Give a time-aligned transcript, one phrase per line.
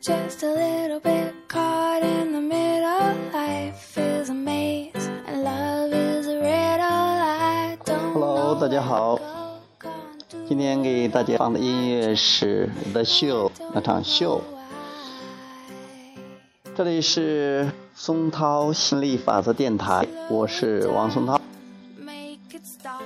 [0.00, 3.14] just a little bit caught in the middle.
[3.34, 4.92] Life is a maze
[5.26, 6.80] and love is a riddle.
[6.80, 9.20] I don't Hello，know 大家好
[10.48, 14.42] 今天给大家放的音乐是《The Show》那场秀。
[16.74, 21.38] 这里是松涛心理法则电台，我是王松涛。
[21.98, 23.02] make it stop,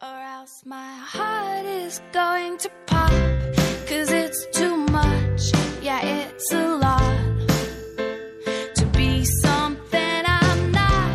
[0.00, 3.10] or else my heart is going to pop.
[3.88, 5.52] Cause it's too much,
[5.82, 7.00] yeah, it's a lot.
[8.76, 11.10] To be something I'm not.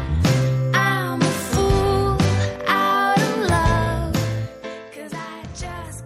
[0.74, 2.18] I'm a fool
[2.68, 4.14] out of love.
[4.92, 6.04] Cause I just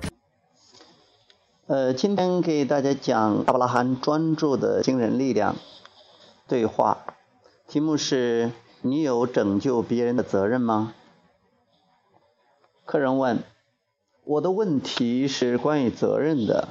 [1.67, 5.55] 呃，今天给大家讲阿布拉罕专注的惊人力量
[6.47, 6.97] 对话，
[7.67, 10.93] 题目是：你有拯救别人的责任吗？
[12.85, 13.43] 客人问：
[14.25, 16.69] 我的问题是关于责任的。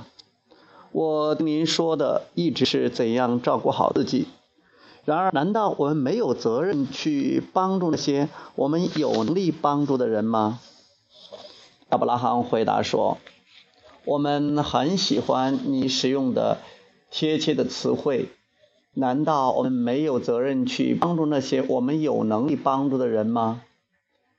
[0.99, 4.27] 我您说的一直是怎样照顾好自己。
[5.05, 10.59] 然而，难道我们没有责任去帮助那些我们有能力帮助的人吗？
[11.89, 13.19] 阿布拉罕回答说
[14.05, 16.59] ：“我们很喜欢你使用的
[17.13, 18.31] 贴切的词汇。
[18.93, 23.63] 难道我们没有责任去帮助那些我们有能力帮助的人吗？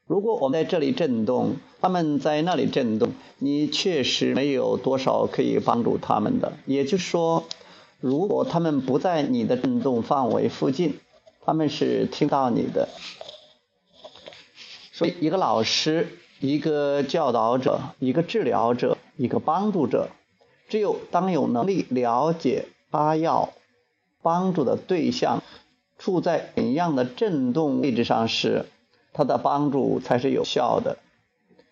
[0.09, 6.53] 如果我们在这里震动，他们在那里震动，你确实没有多少可以帮助他们的。
[6.65, 7.43] 也就是说，
[7.99, 10.99] 如果他们不在你的震动范围附近，
[11.45, 12.89] 他们是听到你的。
[14.91, 16.07] 所以，一个老师、
[16.39, 20.09] 一个教导者、一个治疗者、一个帮助者，
[20.69, 23.53] 只有当有能力了解他要
[24.23, 25.43] 帮助的对象
[25.99, 28.65] 处在怎样的振动位置上时，
[29.13, 30.97] 他的帮助才是有效的。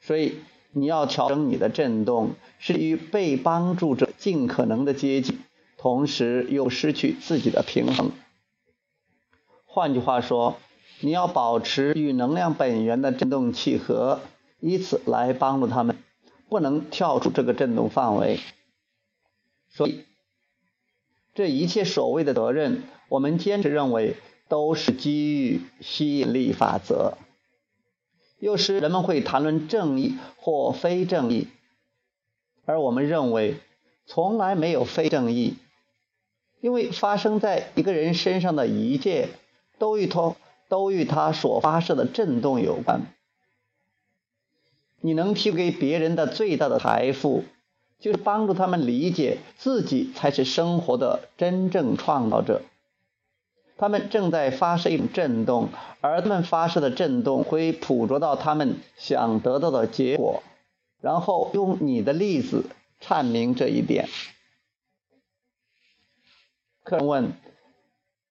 [0.01, 0.39] 所以，
[0.71, 5.39] 你要调整你的振动，是与被帮助者尽可能的接近，
[5.77, 8.11] 同时又失去自己的平衡。
[9.65, 10.57] 换句话说，
[11.01, 14.21] 你要保持与能量本源的振动契合，
[14.59, 15.97] 以此来帮助他们，
[16.49, 18.39] 不能跳出这个振动范围。
[19.69, 20.05] 所以，
[21.35, 24.15] 这一切所谓的责任，我们坚持认为
[24.47, 27.17] 都是基于吸引力法则。
[28.39, 31.47] 有时人们会谈论正义或非正义，
[32.65, 33.55] 而我们认为
[34.05, 35.55] 从来没有非正义，
[36.61, 39.29] 因为发生在一个人身上的一切
[39.79, 40.35] 都与他
[40.69, 43.01] 都与他所发射的震动有关。
[45.01, 47.43] 你能提供给别人的最大的财富，
[47.99, 52.61] 就是帮助他们理解自己才是生活的真正创造者。
[53.77, 55.69] 他们正在发射一种震动，
[56.01, 60.41] 而他们发射的震动会捕捉到他们想得到的结果，
[60.99, 62.65] 然后用你的例子
[62.99, 64.09] 阐明这一点。
[66.83, 67.33] 客人问：“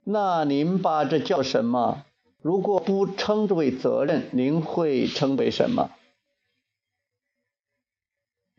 [0.02, 2.04] 那您把这叫什么？
[2.42, 5.90] 如果不称之为责任，您会称为什么？”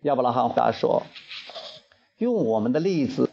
[0.04, 1.04] 亚伯拉罕回答说
[2.18, 3.32] ：“用我们的例子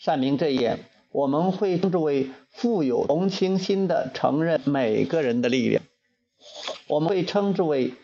[0.00, 5.82] 阐明这一点，我们会称之为富有同情心的承认每个人的力量。
[6.86, 7.94] 我们会称之为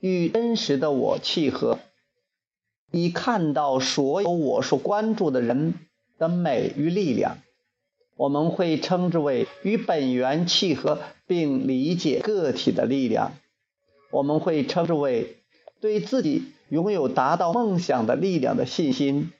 [0.00, 1.78] 与真实的我契合，
[2.90, 5.74] 以看到所有我所关注的人
[6.18, 7.38] 的美与力量。
[8.16, 13.32] 我们会称之为与本源契合，并理解个体的力量。
[14.10, 15.38] 我们会称之为
[15.80, 19.32] 对自己拥有达到梦想的力量的信心。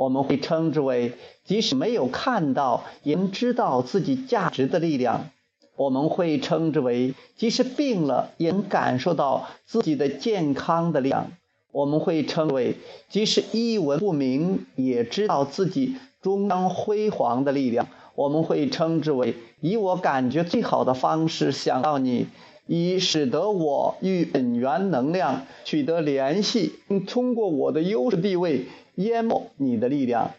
[0.00, 1.12] 我们会称之为
[1.44, 5.28] 即使没有看到，也能知道自己价值的力量。
[5.76, 11.32] 我们会称之为即使病了，也能感受到自己的健康的力量。
[11.70, 12.76] 我们会称为
[13.10, 17.86] 即使一文不名，也知道自己终将辉煌的力量。
[18.14, 22.26] 我们会称之为以我感觉最好的方式想到你。
[22.66, 28.66] 以使得我与本源能量取得联系，并通过我的优势地位
[29.04, 30.34] 淹没你的力量。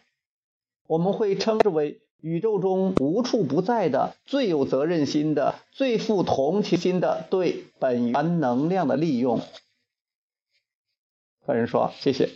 [0.87, 9.39] 我们会称之为宇宙中无处不在的、最有责任心的、最富同情心的对本源能量的利用。
[11.45, 12.29] 客人说：“谢谢。”